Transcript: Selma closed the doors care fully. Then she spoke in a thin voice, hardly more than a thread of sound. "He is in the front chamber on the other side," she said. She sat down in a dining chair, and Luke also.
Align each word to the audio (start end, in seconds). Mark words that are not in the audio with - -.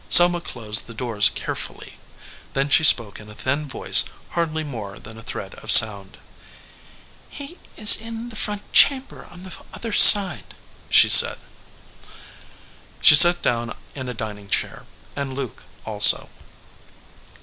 Selma 0.09 0.41
closed 0.41 0.87
the 0.87 0.95
doors 0.95 1.29
care 1.29 1.53
fully. 1.53 1.99
Then 2.53 2.69
she 2.69 2.83
spoke 2.83 3.19
in 3.19 3.29
a 3.29 3.35
thin 3.35 3.67
voice, 3.69 4.03
hardly 4.31 4.63
more 4.63 4.97
than 4.97 5.15
a 5.15 5.21
thread 5.21 5.53
of 5.53 5.69
sound. 5.69 6.17
"He 7.29 7.59
is 7.77 7.97
in 7.97 8.29
the 8.29 8.35
front 8.35 8.73
chamber 8.73 9.27
on 9.27 9.43
the 9.43 9.53
other 9.75 9.93
side," 9.93 10.55
she 10.89 11.07
said. 11.07 11.37
She 12.99 13.13
sat 13.13 13.43
down 13.43 13.73
in 13.93 14.09
a 14.09 14.15
dining 14.15 14.49
chair, 14.49 14.87
and 15.15 15.33
Luke 15.33 15.65
also. 15.85 16.31